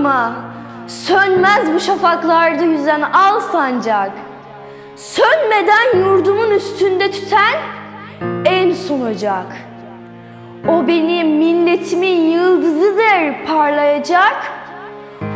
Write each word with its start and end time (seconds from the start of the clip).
Korkma, 0.00 0.32
sönmez 0.86 1.74
bu 1.74 1.80
şafaklarda 1.80 2.64
yüzen 2.64 3.00
al 3.00 3.40
sancak. 3.40 4.10
Sönmeden 4.96 5.98
yurdumun 5.98 6.50
üstünde 6.50 7.10
tüten 7.10 7.58
en 8.44 8.72
son 8.72 9.00
ocak. 9.00 9.46
O 10.68 10.86
benim 10.86 11.28
milletimin 11.28 12.20
yıldızıdır 12.20 13.46
parlayacak. 13.46 14.52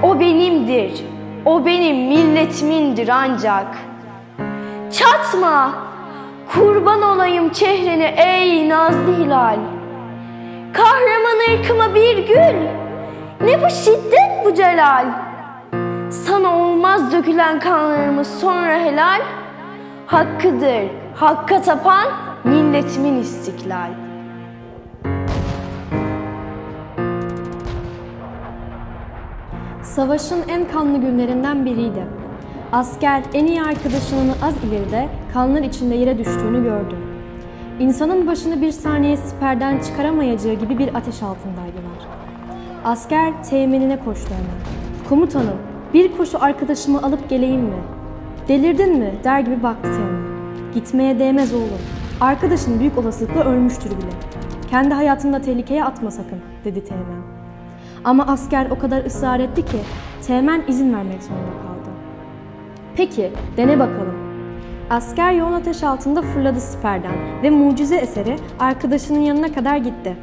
O 0.03 0.21
benimdir, 0.21 1.05
o 1.45 1.67
benim 1.67 1.97
milletimindir 1.97 3.09
ancak. 3.09 3.67
Çatma, 4.93 5.73
kurban 6.53 7.03
olayım 7.03 7.51
çehreni 7.51 8.15
ey 8.17 8.69
nazlı 8.69 9.25
hilal. 9.25 9.59
Kahraman 10.73 11.55
ırkıma 11.55 11.95
bir 11.95 12.19
gül, 12.19 12.84
ne 13.41 13.63
bu 13.63 13.71
şiddet 13.71 14.45
bu 14.45 14.55
celal. 14.55 15.07
Sana 16.11 16.59
olmaz 16.59 17.13
dökülen 17.13 17.61
kanlarımız 17.61 18.41
sonra 18.41 18.79
helal. 18.79 19.21
Hakkıdır, 20.07 20.91
hakka 21.15 21.63
tapan 21.63 22.09
milletimin 22.45 23.21
istiklal. 23.21 23.91
Savaşın 29.83 30.45
en 30.49 30.69
kanlı 30.69 30.99
günlerinden 30.99 31.65
biriydi. 31.65 32.07
Asker 32.73 33.23
en 33.35 33.47
iyi 33.47 33.63
arkadaşının 33.63 34.33
az 34.43 34.65
ileride 34.65 35.09
kanlar 35.33 35.63
içinde 35.63 35.95
yere 35.95 36.19
düştüğünü 36.19 36.63
gördü. 36.63 36.97
İnsanın 37.81 38.27
başını 38.27 38.63
bir 38.63 38.71
saniye 38.71 39.17
siperden 39.17 39.79
çıkaramayacağı 39.79 40.55
gibi 40.55 40.79
bir 40.79 40.95
ateş 40.95 41.23
altındaydılar. 41.23 42.24
Asker 42.85 43.45
teğmenine 43.45 43.99
koştu 44.05 44.31
hemen. 44.31 44.79
Komutanım, 45.09 45.57
bir 45.95 46.17
koşu 46.17 46.45
arkadaşımı 46.45 47.03
alıp 47.03 47.31
geleyim 47.31 47.61
mi? 47.61 47.83
Delirdin 48.49 48.99
mi? 48.99 49.13
der 49.25 49.41
gibi 49.41 49.63
baktı 49.63 49.83
teğmen. 49.83 50.25
Gitmeye 50.75 51.19
değmez 51.19 51.55
oğlum. 51.55 51.81
Arkadaşın 52.21 52.81
büyük 52.81 52.99
olasılıkla 52.99 53.45
ölmüştür 53.45 53.91
bile. 53.91 54.11
Kendi 54.71 54.95
hayatını 54.95 55.33
da 55.33 55.41
tehlikeye 55.41 55.85
atma 55.85 56.11
sakın, 56.11 56.39
dedi 56.65 56.85
teğmen. 56.85 57.23
Ama 58.05 58.27
asker 58.27 58.71
o 58.71 58.79
kadar 58.79 59.05
ısrar 59.05 59.41
etti 59.41 59.65
ki 59.65 59.79
Teğmen 60.27 60.63
izin 60.69 60.95
vermek 60.95 61.23
zorunda 61.23 61.45
kaldı. 61.45 61.91
Peki, 62.97 63.33
dene 63.57 63.79
bakalım. 63.79 64.15
Asker 64.91 65.33
yoğun 65.33 65.53
ateş 65.53 65.83
altında 65.83 66.23
fırladı 66.23 66.61
siperden 66.61 67.13
ve 67.43 67.51
mucize 67.51 67.97
eseri 67.97 68.37
arkadaşının 68.61 69.21
yanına 69.21 69.53
kadar 69.53 69.77
gitti. 69.77 70.17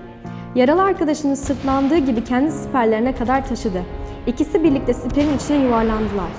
Yaralı 0.56 0.82
arkadaşını 0.84 1.36
sırtlandığı 1.36 1.98
gibi 1.98 2.24
kendi 2.24 2.52
siperlerine 2.52 3.16
kadar 3.16 3.48
taşıdı. 3.48 3.82
İkisi 4.28 4.64
birlikte 4.64 4.94
siperin 4.94 5.38
içine 5.38 5.58
yuvarlandılar. 5.58 6.32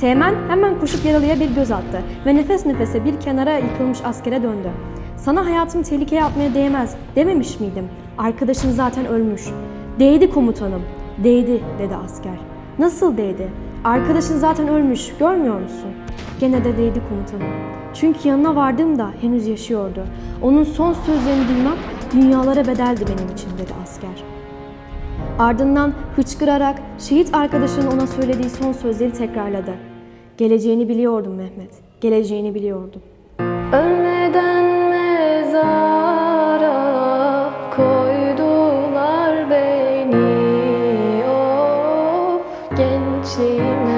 Teğmen 0.00 0.34
hemen 0.48 0.80
koşup 0.80 1.04
yaralıya 1.04 1.40
bir 1.40 1.54
göz 1.54 1.70
attı 1.70 2.02
ve 2.26 2.36
nefes 2.36 2.66
nefese 2.66 3.04
bir 3.04 3.20
kenara 3.20 3.58
yıkılmış 3.58 3.98
askere 4.04 4.42
döndü. 4.42 4.70
Sana 5.16 5.46
hayatımı 5.46 5.84
tehlikeye 5.84 6.24
atmaya 6.24 6.54
değmez 6.54 6.94
dememiş 7.16 7.60
miydim? 7.60 7.88
Arkadaşın 8.18 8.70
zaten 8.70 9.06
ölmüş. 9.06 9.42
Değdi 9.98 10.30
komutanım. 10.30 10.82
Değdi 11.24 11.60
dedi 11.78 11.96
asker. 12.04 12.38
Nasıl 12.78 13.16
değdi? 13.16 13.48
Arkadaşın 13.84 14.38
zaten 14.38 14.68
ölmüş. 14.68 15.12
Görmüyor 15.18 15.60
musun? 15.60 15.90
Gene 16.40 16.64
de 16.64 16.76
değdi 16.76 17.02
komutanım. 17.08 17.52
Çünkü 17.94 18.28
yanına 18.28 18.56
vardığımda 18.56 19.10
henüz 19.20 19.46
yaşıyordu. 19.46 20.04
Onun 20.42 20.64
son 20.64 20.92
sözlerini 20.92 21.48
duymak 21.48 21.78
dünyalara 22.12 22.66
bedeldi 22.66 23.04
benim 23.08 23.34
için 23.34 23.50
dedi 23.58 23.72
asker. 23.82 24.24
Ardından 25.38 25.92
hıçkırarak 26.16 26.78
şehit 26.98 27.34
arkadaşının 27.34 27.86
ona 27.86 28.06
söylediği 28.06 28.50
son 28.50 28.72
sözleri 28.72 29.12
tekrarladı. 29.12 29.74
Geleceğini 30.36 30.88
biliyordum 30.88 31.34
Mehmet. 31.34 31.70
Geleceğini 32.00 32.54
biliyordum. 32.54 33.02
Ölmeden 33.72 34.64
mezara 34.90 35.90
koydular 37.76 39.50
beni 39.50 41.24
Of 41.24 42.70
gençliğim 42.76 43.88